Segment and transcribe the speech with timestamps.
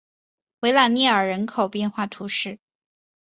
[0.61, 2.57] 维朗涅尔人口变化图示